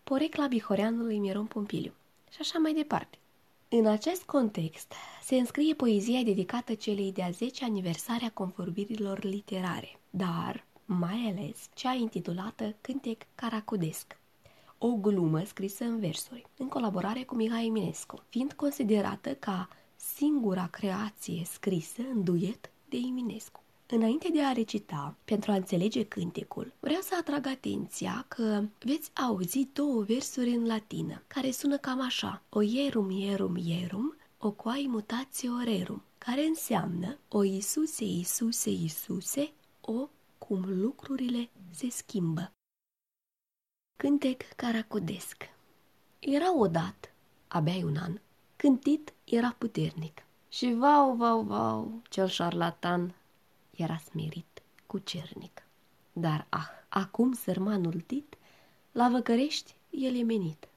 porecla 0.05 0.47
bihoreanului 0.47 1.19
Miron 1.19 1.47
Pompiliu 1.47 1.93
și 2.31 2.37
așa 2.41 2.59
mai 2.59 2.73
departe. 2.73 3.19
În 3.73 3.87
acest 3.87 4.23
context 4.23 4.93
se 5.23 5.37
înscrie 5.37 5.75
poezia 5.75 6.23
dedicată 6.23 6.75
celei 6.75 7.13
de-a 7.13 7.31
10 7.31 7.65
aniversare 7.65 8.25
a 8.25 8.31
convorbirilor 8.31 9.25
literare, 9.25 9.99
dar 10.11 10.65
mai 10.85 11.35
ales 11.37 11.69
cea 11.75 11.93
intitulată 11.93 12.75
Cântec 12.81 13.23
Caracudesc, 13.35 14.19
o 14.79 14.89
glumă 14.89 15.45
scrisă 15.45 15.85
în 15.85 16.01
versuri, 16.01 16.47
în 16.57 16.69
colaborare 16.69 17.23
cu 17.23 17.35
Mihai 17.35 17.67
Eminescu, 17.67 18.23
fiind 18.29 18.53
considerată 18.53 19.35
ca 19.35 19.69
singura 19.97 20.67
creație 20.67 21.43
scrisă 21.45 22.03
în 22.13 22.25
duet 22.25 22.71
de 22.89 22.97
Eminescu. 22.97 23.63
Înainte 23.93 24.29
de 24.29 24.45
a 24.45 24.53
recita, 24.53 25.17
pentru 25.25 25.51
a 25.51 25.55
înțelege 25.55 26.05
cântecul, 26.05 26.73
vreau 26.81 27.01
să 27.01 27.17
atrag 27.21 27.47
atenția 27.47 28.25
că 28.29 28.63
veți 28.79 29.11
auzi 29.15 29.69
două 29.73 30.03
versuri 30.03 30.51
în 30.51 30.67
latină, 30.67 31.23
care 31.27 31.51
sună 31.51 31.79
cam 31.79 32.01
așa. 32.01 32.43
O 32.49 32.61
ierum, 32.61 33.11
ierum, 33.11 33.57
ierum, 33.57 34.17
o 34.39 34.51
quai 34.51 34.87
mutatio 34.89 35.53
rerum, 35.65 36.03
care 36.19 36.45
înseamnă 36.45 37.19
o 37.29 37.43
Iisuse, 37.43 38.05
Iisuse, 38.05 38.71
Iisuse, 38.71 39.53
o 39.81 40.09
cum 40.39 40.65
lucrurile 40.81 41.49
se 41.71 41.91
schimbă. 41.91 42.53
Cântec 43.97 44.43
caracodesc 44.57 45.37
Era 46.19 46.59
odată, 46.59 47.09
abia 47.49 47.85
un 47.85 47.97
an, 47.97 48.21
cântit 48.57 49.13
era 49.25 49.55
puternic. 49.59 50.25
Și 50.49 50.75
vau, 50.79 51.15
vau, 51.15 51.43
vau, 51.43 52.01
cel 52.09 52.27
șarlatan 52.27 53.15
era 53.81 53.97
smerit 53.97 54.63
cu 54.87 54.99
cernic. 54.99 55.63
Dar 56.13 56.47
ah, 56.49 56.69
acum 56.89 57.33
sărmanul 57.33 58.01
tit, 58.01 58.37
la 58.93 59.09
văcărești 59.09 59.75
el 59.91 60.15
e 60.15 60.23
menit. 60.23 60.69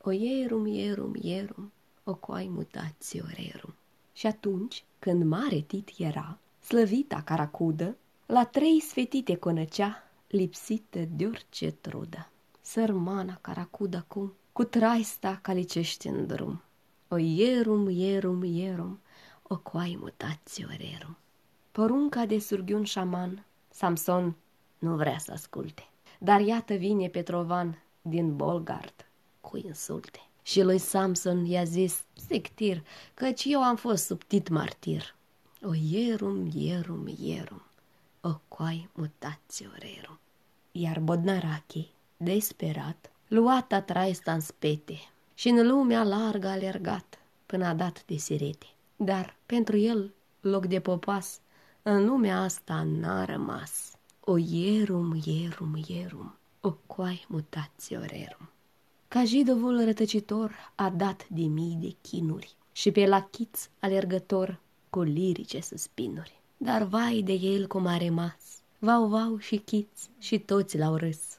O 0.00 0.10
ierum, 0.10 0.66
ierum, 0.66 1.14
ierum, 1.22 1.72
o 2.04 2.14
coai 2.14 2.48
mutați 2.48 3.20
rerum. 3.20 3.74
Și 4.12 4.26
atunci, 4.26 4.84
când 4.98 5.24
mare 5.24 5.60
tit 5.60 5.90
era, 5.98 6.38
slăvita 6.60 7.22
caracudă, 7.22 7.96
la 8.26 8.44
trei 8.44 8.80
sfetite 8.80 9.36
conăcea, 9.36 10.10
lipsită 10.28 10.98
de 10.98 11.26
orice 11.26 11.70
trudă. 11.70 12.28
Sărmana 12.60 13.38
caracudă 13.40 13.96
acum, 13.96 14.32
cu 14.52 14.64
traista 14.64 15.38
calicește 15.42 16.08
în 16.08 16.26
drum. 16.26 16.62
O 17.08 17.16
ierum, 17.16 17.88
ierum, 17.88 18.42
ierum, 18.42 19.00
o 19.42 19.58
coai 19.58 19.98
mutați 20.00 20.64
rerum. 20.68 21.16
Porunca 21.74 22.26
de 22.26 22.38
surghiun 22.38 22.84
șaman, 22.84 23.44
Samson 23.70 24.36
nu 24.78 24.96
vrea 24.96 25.18
să 25.18 25.32
asculte. 25.32 25.88
Dar 26.18 26.40
iată 26.40 26.74
vine 26.74 27.08
Petrovan 27.08 27.82
din 28.02 28.36
Bolgard 28.36 29.06
cu 29.40 29.56
insulte. 29.56 30.20
Și 30.42 30.62
lui 30.62 30.78
Samson 30.78 31.44
i-a 31.44 31.64
zis, 31.64 32.04
sectir, 32.28 32.82
căci 33.14 33.44
eu 33.44 33.62
am 33.62 33.76
fost 33.76 34.04
subtit 34.04 34.48
martir. 34.48 35.14
O 35.62 35.70
ierum, 35.90 36.50
ierum, 36.54 37.14
ierum, 37.18 37.62
o 38.20 38.30
coai 38.48 38.88
mutați 38.92 39.68
rerum. 39.78 40.18
Iar 40.72 41.00
Bodnarachi, 41.00 41.90
desperat, 42.16 43.10
luat 43.28 43.84
traista 43.86 44.32
în 44.32 44.40
spete 44.40 44.98
și 45.34 45.48
în 45.48 45.66
lumea 45.66 46.02
largă 46.02 46.48
alergat 46.48 47.18
până 47.46 47.66
a 47.66 47.74
dat 47.74 48.04
de 48.06 48.16
sirete. 48.16 48.66
Dar 48.96 49.36
pentru 49.46 49.76
el 49.76 50.12
loc 50.40 50.66
de 50.66 50.80
popas 50.80 51.38
în 51.86 52.04
lumea 52.04 52.40
asta 52.40 52.82
n-a 52.82 53.24
rămas. 53.24 53.92
O 54.20 54.36
ierum, 54.38 55.20
ierum, 55.24 55.84
ierum, 55.86 56.34
o 56.60 56.72
coai 56.72 57.24
mutați 57.28 57.94
rerum. 57.94 58.48
Ca 59.08 59.24
jidovul 59.24 59.84
rătăcitor 59.84 60.72
a 60.74 60.90
dat 60.90 61.28
de 61.28 61.42
mii 61.42 61.76
de 61.80 61.96
chinuri 62.02 62.54
și 62.72 62.90
pe 62.90 63.06
la 63.06 63.22
chiț 63.22 63.68
alergător 63.80 64.60
cu 64.90 65.00
lirice 65.00 65.60
suspinuri. 65.60 66.40
Dar 66.56 66.82
vai 66.82 67.22
de 67.22 67.32
el 67.32 67.66
cum 67.66 67.86
a 67.86 67.98
rămas, 67.98 68.60
vau, 68.78 69.06
vau 69.06 69.38
și 69.38 69.56
chiț 69.56 70.08
și 70.18 70.38
toți 70.38 70.78
l-au 70.78 70.96
râs. 70.96 71.38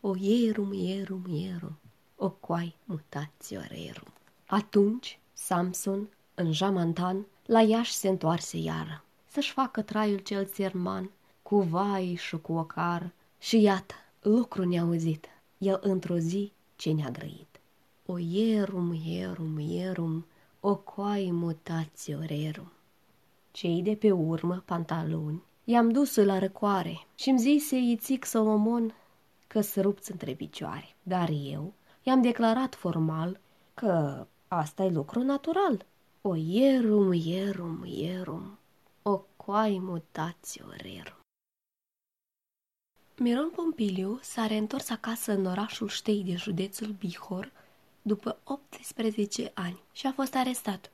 O 0.00 0.16
ierum, 0.16 0.72
ierum, 0.72 1.24
ierum, 1.28 1.78
o 2.16 2.30
coai 2.30 2.76
mutați 2.84 3.54
rerum. 3.54 4.12
Atunci 4.46 5.18
Samson, 5.32 6.08
în 6.34 6.52
jamantan, 6.52 7.26
la 7.46 7.60
Iași 7.62 7.92
se 7.92 8.08
întoarse 8.08 8.56
iară 8.56 9.04
să-și 9.32 9.52
facă 9.52 9.82
traiul 9.82 10.18
cel 10.18 10.46
țerman, 10.46 11.10
cu 11.42 11.60
vai 11.60 12.14
și 12.18 12.36
cu 12.36 12.52
ocar. 12.52 13.12
Și 13.38 13.60
iată, 13.60 13.94
lucru 14.20 14.64
neauzit, 14.64 15.26
el 15.58 15.78
într-o 15.82 16.16
zi 16.16 16.52
ce 16.76 16.92
ne-a 16.92 17.10
grăit. 17.10 17.60
O 18.06 18.18
ierum, 18.18 18.92
ierum, 19.04 19.58
ierum, 19.58 20.26
o 20.60 20.76
coai 20.76 21.28
mutați 21.32 22.16
rerum. 22.26 22.72
Cei 23.50 23.82
de 23.82 23.94
pe 23.94 24.10
urmă, 24.10 24.62
pantaloni, 24.64 25.42
i-am 25.64 25.90
dus 25.90 26.16
la 26.16 26.38
răcoare 26.38 27.06
și-mi 27.14 27.38
zise 27.38 27.76
Ițic 27.76 28.24
Solomon 28.24 28.94
că 29.46 29.60
să 29.60 29.80
rupți 29.80 30.10
între 30.10 30.32
picioare. 30.32 30.96
Dar 31.02 31.30
eu 31.50 31.72
i-am 32.02 32.22
declarat 32.22 32.74
formal 32.74 33.40
că 33.74 34.26
asta 34.48 34.82
e 34.82 34.90
lucru 34.90 35.22
natural. 35.22 35.84
O 36.20 36.34
ierum, 36.36 37.12
ierum, 37.12 37.84
ierum, 37.84 38.58
o 39.42 39.50
quai 39.50 39.78
mutatio 39.78 40.64
rerum. 40.76 41.20
Miron 43.16 43.50
Pompiliu 43.50 44.18
s-a 44.22 44.46
reîntors 44.46 44.90
acasă 44.90 45.32
în 45.32 45.46
orașul 45.46 45.88
Ștei 45.88 46.22
de 46.24 46.34
județul 46.36 46.86
Bihor 46.86 47.52
după 48.02 48.38
18 48.44 49.50
ani 49.54 49.82
și 49.92 50.06
a 50.06 50.12
fost 50.12 50.34
arestat 50.34 50.90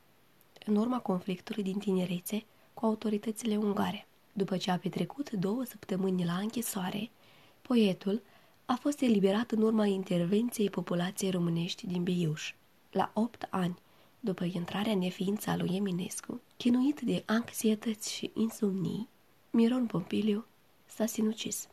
în 0.67 0.77
urma 0.77 1.01
conflictului 1.01 1.63
din 1.63 1.79
tinerețe 1.79 2.45
cu 2.75 2.87
autoritățile 2.87 3.57
ungare. 3.57 4.07
După 4.33 4.57
ce 4.57 4.71
a 4.71 4.79
petrecut 4.79 5.31
două 5.31 5.65
săptămâni 5.65 6.25
la 6.25 6.37
închisoare, 6.37 7.11
poetul 7.63 8.23
a 8.65 8.75
fost 8.75 9.01
eliberat 9.01 9.51
în 9.51 9.63
urma 9.63 9.87
intervenției 9.87 10.71
populației 10.71 11.31
românești 11.31 11.87
din 11.87 12.03
Beiuș. 12.03 12.55
La 12.91 13.11
opt 13.15 13.47
ani, 13.51 13.79
după 14.21 14.45
intrarea 14.45 14.93
în 14.93 14.99
neființă 14.99 15.51
a 15.51 15.57
lui 15.57 15.77
Eminescu, 15.77 16.41
chinuit 16.57 17.01
de 17.01 17.23
anxietăți 17.27 18.13
și 18.13 18.31
insomnii, 18.35 19.09
Miron 19.51 19.87
Pompiliu 19.87 20.47
s-a 20.87 21.07
sinucis. 21.07 21.69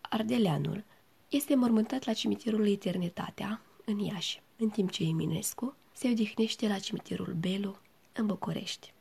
Ardeleanul 0.00 0.84
este 1.28 1.54
mormântat 1.54 2.04
la 2.04 2.12
cimitirul 2.12 2.68
Eternitatea, 2.68 3.60
în 3.84 3.98
Iași, 3.98 4.42
în 4.56 4.68
timp 4.68 4.90
ce 4.90 5.02
Eminescu 5.02 5.76
se 5.92 6.08
odihnește 6.08 6.68
la 6.68 6.78
cimitirul 6.78 7.32
Belu, 7.32 7.76
în 8.12 8.26
București. 8.26 8.94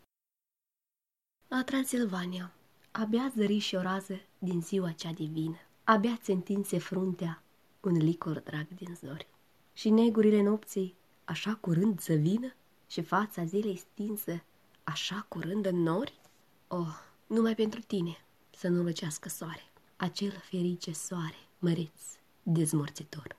La 1.48 1.64
Transilvania, 1.64 2.54
abia 2.92 3.32
zări 3.36 3.58
și 3.58 3.76
o 3.76 3.82
rază 3.82 4.20
din 4.38 4.62
ziua 4.62 4.92
cea 4.92 5.12
divină, 5.12 5.58
abia 5.84 6.18
ți 6.22 6.32
întinse 6.32 6.78
fruntea 6.78 7.44
un 7.82 7.98
licor 7.98 8.40
drag 8.40 8.68
din 8.68 8.96
zori. 8.96 9.28
Și 9.74 9.90
negurile 9.90 10.42
nopții, 10.42 10.96
așa 11.24 11.56
curând 11.56 12.00
să 12.00 12.14
vină, 12.14 12.56
și 12.92 13.02
fața 13.02 13.46
zilei 13.46 13.76
stinsă 13.76 14.44
așa 14.84 15.26
curând 15.28 15.66
în 15.66 15.76
nori? 15.76 16.20
Oh, 16.68 16.96
numai 17.28 17.56
pentru 17.56 17.80
tine 17.82 18.18
să 18.58 18.68
nu 18.68 18.84
lucească 18.84 19.30
soare, 19.30 19.72
acel 19.96 20.32
ferice 20.32 20.92
soare, 20.92 21.48
măreț, 21.60 22.02
dezmorțitor. 22.44 23.36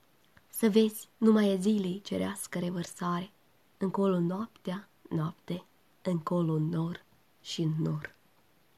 Să 0.48 0.68
vezi 0.68 1.08
numai 1.16 1.50
a 1.50 1.56
zilei 1.56 2.00
cerească 2.04 2.58
revărsare, 2.58 3.30
încolo 3.78 4.18
noaptea, 4.18 4.88
noapte, 5.08 5.64
încolo 6.02 6.58
nor 6.58 7.04
și 7.40 7.68
nor. 7.78 8.14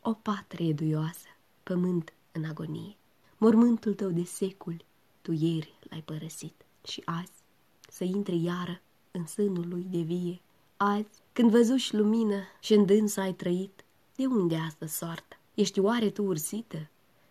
O 0.02 0.12
patrie 0.12 0.72
duioasă, 0.72 1.28
pământ 1.62 2.12
în 2.32 2.44
agonie, 2.44 2.96
mormântul 3.36 3.94
tău 3.94 4.10
de 4.10 4.24
seculi, 4.24 4.84
tu 5.22 5.32
ieri 5.32 5.78
l-ai 5.90 6.02
părăsit 6.02 6.64
și 6.84 7.02
azi 7.04 7.42
să 7.88 8.04
intre 8.04 8.34
iară 8.34 8.80
în 9.10 9.26
sânul 9.26 9.68
lui 9.68 9.82
de 9.82 10.00
vie 10.00 10.42
Azi, 10.86 11.22
când 11.32 11.50
văzuși 11.50 11.94
lumină 11.94 12.42
și 12.60 12.74
în 12.74 12.84
dânsa 12.84 13.22
ai 13.22 13.32
trăit, 13.32 13.84
de 14.16 14.26
unde 14.26 14.56
asta 14.56 14.86
soartă? 14.86 15.36
Ești 15.54 15.80
oare 15.80 16.10
tu 16.10 16.24
ursită? 16.24 16.88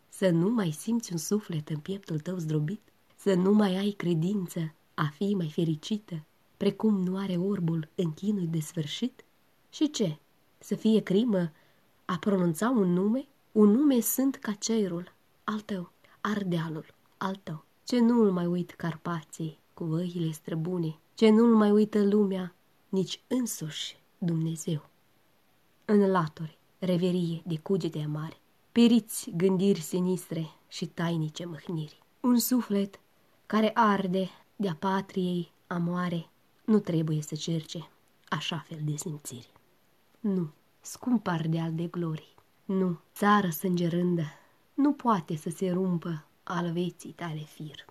Să 0.09 0.29
nu 0.29 0.49
mai 0.49 0.71
simți 0.71 1.11
un 1.11 1.17
suflet 1.17 1.69
în 1.69 1.77
pieptul 1.77 2.19
tău 2.19 2.37
zdrobit? 2.37 2.81
Să 3.15 3.33
nu 3.33 3.51
mai 3.51 3.77
ai 3.77 3.89
credință 3.89 4.73
a 4.93 5.11
fi 5.15 5.33
mai 5.35 5.49
fericită, 5.53 6.23
precum 6.57 7.03
nu 7.03 7.17
are 7.17 7.37
orbul 7.37 7.89
în 7.95 8.13
chinul 8.13 8.47
de 8.49 8.59
sfârșit? 8.59 9.23
Și 9.69 9.89
ce? 9.89 10.17
Să 10.59 10.75
fie 10.75 11.01
crimă 11.01 11.51
a 12.05 12.17
pronunța 12.17 12.69
un 12.69 12.93
nume? 12.93 13.27
Un 13.51 13.69
nume 13.69 13.99
sunt 13.99 14.35
ca 14.35 14.51
cerul, 14.51 15.13
al 15.43 15.59
tău, 15.59 15.91
ardealul, 16.21 16.85
al 17.17 17.35
tău. 17.43 17.63
Ce 17.83 17.99
nu-l 17.99 18.31
mai 18.31 18.45
uit 18.45 18.71
Carpații 18.71 19.59
cu 19.73 19.83
văile 19.83 20.31
străbune, 20.31 20.99
ce 21.13 21.29
nu-l 21.29 21.55
mai 21.55 21.71
uită 21.71 22.03
lumea 22.03 22.55
nici 22.93 23.21
însuși 23.27 23.97
Dumnezeu. 24.17 24.85
În 25.85 26.11
laturi, 26.11 26.57
reverie 26.79 27.41
de 27.45 27.57
cugete 27.57 27.99
amare, 27.99 28.37
periți 28.71 29.31
gândiri 29.35 29.79
sinistre 29.79 30.49
și 30.67 30.85
tainice 30.85 31.45
mâhniri. 31.45 32.03
Un 32.19 32.39
suflet 32.39 32.99
care 33.45 33.71
arde 33.73 34.29
de-a 34.55 34.75
patriei 34.79 35.51
amoare 35.67 36.29
nu 36.65 36.79
trebuie 36.79 37.21
să 37.21 37.35
cerce 37.35 37.89
așa 38.27 38.57
fel 38.57 38.79
de 38.83 38.95
simțiri. 38.95 39.51
Nu, 40.19 40.51
scump 40.81 41.27
ardeal 41.27 41.73
de 41.73 41.87
glorii, 41.87 42.35
nu, 42.65 42.99
țară 43.13 43.49
sângerândă, 43.49 44.25
nu 44.73 44.93
poate 44.93 45.35
să 45.35 45.49
se 45.49 45.71
rumpă 45.71 46.25
al 46.43 46.71
vieții 46.71 47.11
tale 47.11 47.43
fir. 47.43 47.85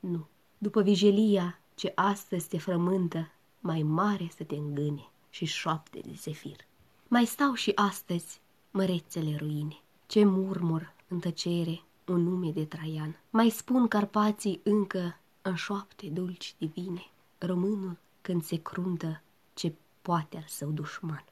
Nu, 0.00 0.26
după 0.58 0.82
vigilia 0.82 1.60
ce 1.74 1.92
astăzi 1.94 2.48
te 2.48 2.58
frământă, 2.58 3.30
mai 3.60 3.82
mare 3.82 4.30
să 4.36 4.44
te 4.44 4.54
îngâne 4.54 5.08
și 5.30 5.44
șoapte 5.44 6.00
de 6.04 6.12
zefir. 6.16 6.56
Mai 7.08 7.24
stau 7.24 7.54
și 7.54 7.72
astăzi 7.74 8.40
mărețele 8.70 9.36
ruine, 9.36 9.80
ce 10.06 10.24
murmur 10.24 10.94
în 11.08 11.18
tăcere 11.18 11.82
un 12.06 12.22
nume 12.22 12.50
de 12.50 12.64
Traian. 12.64 13.16
Mai 13.30 13.48
spun 13.48 13.88
Carpații 13.88 14.60
încă 14.62 15.16
în 15.42 15.54
șoapte 15.54 16.06
dulci 16.06 16.54
divine, 16.58 17.10
românul 17.38 17.96
când 18.20 18.44
se 18.44 18.56
cruntă 18.56 19.22
ce 19.54 19.74
poate 20.02 20.36
al 20.36 20.44
său 20.46 20.70
dușman. 20.70 21.24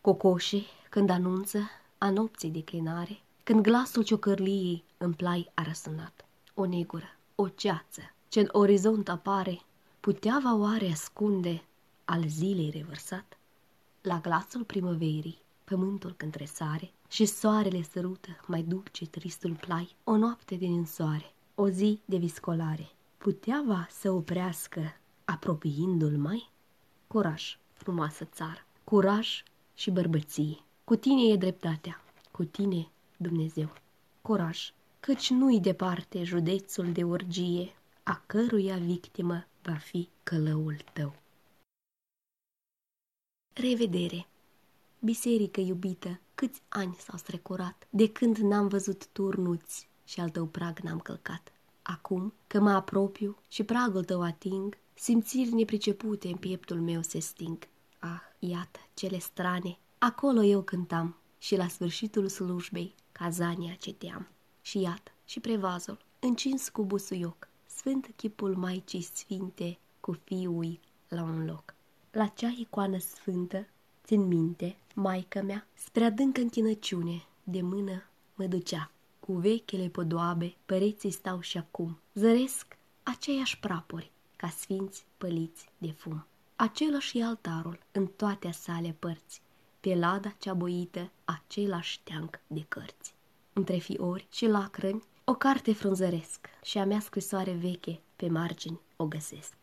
Cocoșii 0.00 0.66
când 0.90 1.10
anunță 1.10 1.58
a 1.98 2.10
nopții 2.10 2.50
declinare, 2.50 3.20
când 3.42 3.62
glasul 3.62 4.02
ciocărliei 4.02 4.84
în 4.96 5.12
plai 5.12 5.50
a 5.54 5.62
răsunat. 5.62 6.26
O 6.54 6.66
negură, 6.66 7.16
o 7.34 7.48
ceață, 7.48 8.00
ce 8.28 8.40
în 8.40 8.48
orizont 8.52 9.08
apare, 9.08 9.60
putea 10.08 10.40
va 10.42 10.54
oare 10.54 10.90
ascunde 10.90 11.62
al 12.04 12.24
zilei 12.26 12.70
revărsat? 12.70 13.38
La 14.02 14.18
glasul 14.18 14.64
primăverii, 14.64 15.38
pământul 15.64 16.14
când 16.16 16.32
tresare 16.32 16.90
și 17.08 17.24
soarele 17.24 17.82
sărută 17.82 18.28
mai 18.46 18.62
dulce 18.62 19.06
tristul 19.06 19.54
plai, 19.54 19.96
o 20.04 20.16
noapte 20.16 20.54
din 20.54 20.76
însoare, 20.76 21.34
o 21.54 21.68
zi 21.68 22.00
de 22.04 22.16
viscolare, 22.16 22.90
putea 23.18 23.62
va 23.66 23.86
să 23.90 24.10
oprească 24.10 24.80
apropiindu-l 25.24 26.16
mai? 26.16 26.50
Curaj, 27.06 27.58
frumoasă 27.72 28.24
țară, 28.24 28.66
curaj 28.84 29.42
și 29.74 29.90
bărbăție. 29.90 30.58
Cu 30.84 30.96
tine 30.96 31.32
e 31.32 31.36
dreptatea, 31.36 32.02
cu 32.30 32.44
tine 32.44 32.88
Dumnezeu. 33.16 33.72
Curaj, 34.22 34.72
căci 35.00 35.30
nu-i 35.30 35.60
departe 35.60 36.24
județul 36.24 36.92
de 36.92 37.02
urgie, 37.02 37.72
a 38.02 38.22
căruia 38.26 38.76
victimă 38.76 39.46
va 39.68 39.74
fi 39.74 40.08
călăul 40.22 40.76
tău. 40.92 41.14
Revedere! 43.54 44.26
Biserică 44.98 45.60
iubită, 45.60 46.20
câți 46.34 46.62
ani 46.68 46.94
s-au 46.94 47.18
strecurat, 47.18 47.86
de 47.90 48.12
când 48.12 48.36
n-am 48.36 48.68
văzut 48.68 49.06
turnuți 49.06 49.88
și 50.04 50.20
al 50.20 50.30
tău 50.30 50.46
prag 50.46 50.78
n-am 50.78 50.98
călcat. 50.98 51.52
Acum 51.82 52.34
că 52.46 52.60
mă 52.60 52.70
apropiu 52.70 53.36
și 53.48 53.64
pragul 53.64 54.04
tău 54.04 54.22
ating, 54.22 54.76
simțiri 54.94 55.52
nepricepute 55.52 56.28
în 56.28 56.36
pieptul 56.36 56.80
meu 56.80 57.02
se 57.02 57.18
sting. 57.18 57.58
Ah, 57.98 58.20
iată, 58.38 58.78
cele 58.94 59.18
strane, 59.18 59.78
acolo 59.98 60.42
eu 60.42 60.62
cântam 60.62 61.16
și 61.38 61.56
la 61.56 61.68
sfârșitul 61.68 62.28
slujbei 62.28 62.94
cazania 63.12 63.74
ceteam. 63.74 64.28
Și 64.62 64.80
iată, 64.80 65.10
și 65.24 65.40
prevazul, 65.40 65.98
încins 66.18 66.68
cu 66.68 66.84
busuioc, 66.84 67.47
sfânt 67.78 68.12
chipul 68.16 68.56
Maicii 68.56 69.02
Sfinte 69.02 69.78
cu 70.00 70.12
fiului 70.24 70.80
la 71.08 71.22
un 71.22 71.44
loc. 71.44 71.74
La 72.10 72.26
cea 72.26 72.54
icoană 72.58 72.98
sfântă, 72.98 73.66
țin 74.04 74.26
minte, 74.26 74.76
maica 74.94 75.42
mea, 75.42 75.66
spre 75.74 76.04
adâncă 76.04 76.40
închinăciune, 76.40 77.26
de 77.44 77.60
mână 77.62 78.02
mă 78.34 78.44
ducea. 78.44 78.90
Cu 79.20 79.32
vechile 79.32 79.88
podoabe, 79.88 80.56
păreții 80.66 81.10
stau 81.10 81.40
și 81.40 81.58
acum. 81.58 81.98
Zăresc 82.14 82.76
aceiași 83.02 83.58
prapori, 83.58 84.10
ca 84.36 84.48
sfinți 84.48 85.06
păliți 85.18 85.68
de 85.78 85.90
fum. 85.90 86.26
Același 86.56 87.20
altarul 87.20 87.78
în 87.92 88.06
toate 88.06 88.50
sale 88.50 88.96
părți, 88.98 89.42
pe 89.80 89.94
lada 89.94 90.28
cea 90.38 90.54
boită, 90.54 91.10
același 91.24 92.00
teanc 92.02 92.40
de 92.46 92.64
cărți. 92.68 93.14
Între 93.52 93.76
fiori 93.78 94.26
și 94.30 94.46
lacrimi, 94.46 95.02
o 95.28 95.34
carte 95.34 95.72
frunzăresc 95.72 96.46
și 96.62 96.78
a 96.78 96.84
mea 96.84 97.00
scrisoare 97.00 97.52
veche 97.52 98.00
pe 98.16 98.28
margini 98.28 98.80
o 98.96 99.06
găsesc. 99.06 99.54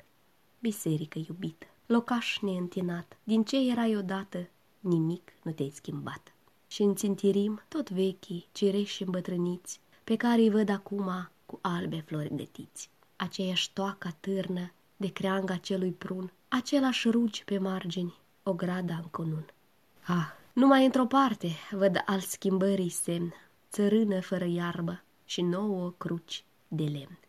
Biserică 0.59 1.19
iubită, 1.27 1.65
locaș 1.85 2.39
neîntinat, 2.39 3.17
din 3.23 3.43
ce 3.43 3.69
erai 3.69 3.95
odată, 3.95 4.49
nimic 4.79 5.33
nu 5.43 5.51
te-ai 5.51 5.71
schimbat. 5.75 6.33
Și 6.67 6.81
înțintirim 6.81 7.61
tot 7.67 7.89
vechii, 7.89 8.47
cireși 8.51 9.03
îmbătrâniți, 9.03 9.79
pe 10.03 10.15
care 10.15 10.41
îi 10.41 10.49
văd 10.49 10.69
acum 10.69 11.29
cu 11.45 11.59
albe 11.61 12.03
flori 12.05 12.35
gătiți. 12.35 12.89
Aceeași 13.15 13.73
toaca 13.73 14.15
târnă 14.19 14.71
de 14.97 15.11
creanga 15.11 15.55
celui 15.55 15.91
prun, 15.91 16.31
același 16.47 17.09
rugi 17.09 17.43
pe 17.43 17.57
margini, 17.57 18.17
o 18.43 18.53
grada 18.53 18.95
în 18.95 19.07
conun. 19.11 19.45
Ah, 20.07 20.27
numai 20.53 20.85
într-o 20.85 21.05
parte 21.05 21.49
văd 21.71 22.01
al 22.05 22.19
schimbării 22.19 22.89
semn, 22.89 23.33
țărână 23.71 24.21
fără 24.21 24.45
iarbă 24.45 24.99
și 25.25 25.41
nouă 25.41 25.93
cruci 25.97 26.45
de 26.67 26.83
lemn. 26.83 27.19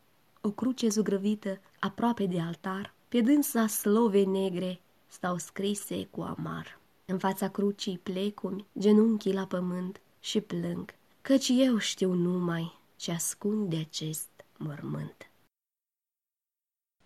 O 0.41 0.51
cruce 0.51 0.89
zugrăvită 0.89 1.61
aproape 1.79 2.27
de 2.27 2.41
altar, 2.41 2.95
pe 3.09 3.21
dânsa 3.21 3.67
slove 3.67 4.23
negre 4.23 4.81
stau 5.07 5.39
scrise 5.39 6.07
cu 6.07 6.21
amar. 6.21 6.81
În 7.05 7.19
fața 7.19 7.49
crucii 7.49 7.99
plecumi, 7.99 8.67
genunchii 8.79 9.33
la 9.33 9.47
pământ 9.47 10.01
și 10.21 10.41
plâng, 10.41 10.95
căci 11.23 11.49
eu 11.49 11.79
știu 11.79 12.13
numai 12.13 12.79
ce 12.97 13.13
ascunde 13.13 13.77
acest 13.77 14.29
mormânt. 14.59 15.31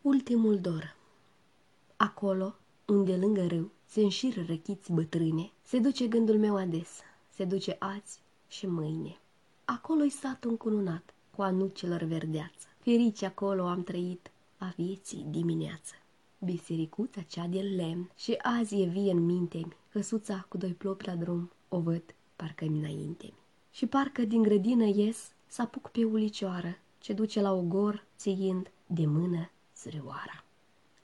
Ultimul 0.02 0.60
dor 0.60 0.96
Acolo, 1.96 2.54
unde 2.86 3.16
lângă 3.16 3.46
râu 3.46 3.70
se 3.86 4.00
înșiră 4.00 4.42
răchiți 4.42 4.92
bătrâne, 4.92 5.52
se 5.62 5.78
duce 5.78 6.06
gândul 6.06 6.38
meu 6.38 6.56
ades, 6.56 7.00
se 7.34 7.44
duce 7.44 7.76
azi 7.78 8.22
și 8.48 8.66
mâine. 8.66 9.19
Acolo-i 9.76 10.08
satul 10.08 10.50
încununat, 10.50 11.14
cu 11.36 11.42
anucelor 11.42 12.02
verdeață. 12.02 12.66
Ferici 12.78 13.22
acolo 13.22 13.66
am 13.66 13.82
trăit 13.82 14.30
a 14.56 14.72
vieții 14.76 15.26
dimineață. 15.30 15.94
Bisericuța 16.38 17.20
cea 17.20 17.46
de 17.46 17.60
lemn 17.60 18.10
și 18.16 18.38
azi 18.42 18.80
e 18.80 18.86
vie 18.86 19.10
în 19.10 19.24
minte-mi, 19.24 19.76
căsuța 19.92 20.46
cu 20.48 20.56
doi 20.56 20.72
plopi 20.72 21.06
la 21.06 21.14
drum, 21.14 21.50
o 21.68 21.80
văd 21.80 22.02
parcă-mi 22.36 22.78
înainte 22.78 23.26
-mi. 23.26 23.38
Și 23.70 23.86
parcă 23.86 24.22
din 24.22 24.42
grădină 24.42 24.84
ies 24.84 25.30
să 25.46 25.62
apuc 25.62 25.88
pe 25.88 26.04
ulicioară, 26.04 26.78
ce 26.98 27.12
duce 27.12 27.40
la 27.40 27.52
ogor, 27.52 28.04
țiind 28.18 28.70
de 28.86 29.06
mână 29.06 29.50
zrioara. 29.76 30.44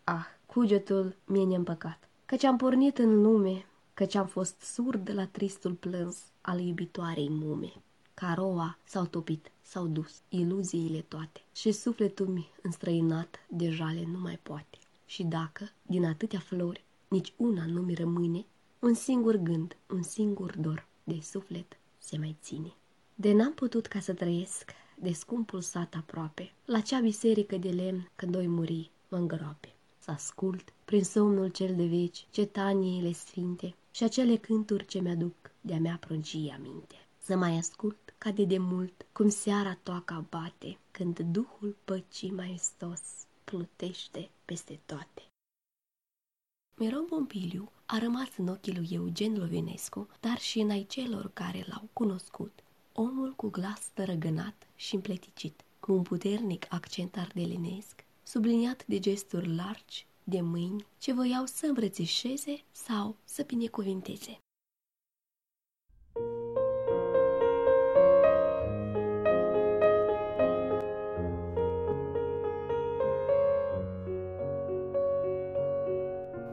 Ah, 0.05 0.27
cugetul 0.47 1.17
mie 1.25 1.45
neîmpăcat, 1.45 2.09
căci 2.25 2.45
am 2.45 2.57
pornit 2.57 2.99
în 2.99 3.23
lume, 3.23 3.67
căci 3.95 4.15
am 4.15 4.27
fost 4.27 4.61
surd 4.61 5.11
la 5.15 5.27
tristul 5.27 5.73
plâns 5.73 6.19
al 6.41 6.61
iubitoarei 6.61 7.29
mume. 7.31 7.73
Caroa 8.21 8.79
s-au 8.85 9.07
topit, 9.07 9.51
s-au 9.63 9.87
dus, 9.87 10.21
iluziile 10.29 11.01
toate 11.01 11.41
și 11.55 11.73
sufletul 11.73 12.27
mi 12.27 12.49
înstrăinat 12.63 13.37
de 13.49 13.71
jale 13.71 14.05
nu 14.07 14.19
mai 14.19 14.39
poate. 14.43 14.79
Și 15.07 15.23
dacă, 15.23 15.71
din 15.83 16.05
atâtea 16.05 16.39
flori, 16.39 16.85
nici 17.09 17.33
una 17.37 17.67
nu 17.67 17.81
mi 17.81 17.95
rămâne, 17.95 18.45
un 18.79 18.95
singur 18.95 19.37
gând, 19.37 19.77
un 19.91 20.03
singur 20.03 20.57
dor 20.59 20.87
de 21.05 21.21
suflet 21.23 21.79
se 21.99 22.19
mai 22.19 22.37
ține. 22.43 22.73
De 23.15 23.33
n-am 23.33 23.53
putut 23.53 23.87
ca 23.87 24.01
să 24.01 24.13
trăiesc, 24.13 24.71
de 24.95 25.13
scumpul 25.13 25.61
sat 25.61 25.95
aproape, 25.95 26.53
la 26.65 26.81
cea 26.81 27.01
biserică 27.01 27.57
de 27.57 27.69
lemn 27.69 28.11
când 28.17 28.33
doi 28.33 28.47
muri 28.47 28.91
mă 29.09 29.17
îngroape. 29.17 29.75
Să 29.99 30.11
ascult, 30.11 30.73
prin 30.85 31.05
somnul 31.05 31.49
cel 31.49 31.75
de 31.75 31.87
veci, 31.87 32.27
cetaniile 32.31 33.13
sfinte 33.13 33.75
și 33.91 34.03
acele 34.03 34.37
cânturi 34.37 34.87
ce 34.87 35.01
mi-aduc 35.01 35.35
de-a 35.61 35.79
mea 35.79 35.97
pruncie 36.01 36.55
aminte. 36.59 36.95
Să 37.23 37.37
mai 37.37 37.57
ascult 37.57 38.06
ca 38.27 38.33
de 38.33 38.45
demult, 38.45 39.07
cum 39.13 39.29
seara 39.29 39.79
toaca 39.83 40.27
bate, 40.29 40.79
când 40.91 41.19
Duhul 41.19 41.77
păcii 41.85 42.31
maestos 42.31 43.01
plutește 43.45 44.31
peste 44.45 44.81
toate. 44.87 45.23
Mereu 46.77 47.03
Pompiliu 47.03 47.71
a 47.85 47.99
rămas 47.99 48.29
în 48.37 48.49
ochii 48.49 48.75
lui 48.75 48.89
Eugen 48.91 49.39
Lovinescu, 49.39 50.09
dar 50.21 50.39
și 50.39 50.61
în 50.61 50.71
ai 50.71 50.85
celor 50.85 51.31
care 51.33 51.65
l-au 51.69 51.89
cunoscut, 51.93 52.65
omul 52.93 53.35
cu 53.35 53.49
glas 53.49 53.89
tărăgănat 53.95 54.67
și 54.75 54.95
împleticit, 54.95 55.65
cu 55.81 55.93
un 55.93 56.03
puternic 56.03 56.67
accent 56.69 57.17
ardelenesc, 57.17 58.05
subliniat 58.23 58.87
de 58.87 58.99
gesturi 58.99 59.55
largi, 59.55 60.07
de 60.25 60.41
mâini, 60.41 60.87
ce 60.99 61.13
voiau 61.13 61.45
să 61.45 61.67
îmbrățișeze 61.67 62.65
sau 62.73 63.17
să 63.25 63.43
binecuvinteze. 63.43 64.39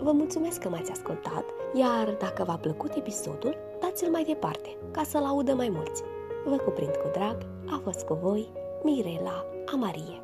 Vă 0.04 0.12
mulțumesc 0.12 0.60
că 0.60 0.70
m-ați 0.70 0.92
ascultat, 0.92 1.46
iar 1.74 2.16
dacă 2.20 2.44
v-a 2.44 2.58
plăcut 2.58 2.96
episodul, 2.96 3.56
dați-l 3.82 4.10
mai 4.10 4.24
departe, 4.24 4.78
ca 4.92 5.04
să-l 5.04 5.24
audă 5.24 5.54
mai 5.54 5.70
mulți. 5.70 6.04
Vă 6.46 6.56
cuprind 6.56 6.96
cu 6.96 7.10
drag, 7.14 7.38
a 7.70 7.80
fost 7.84 8.06
cu 8.06 8.14
voi 8.14 8.52
Mirela 8.84 9.46
Amarie 9.74 10.22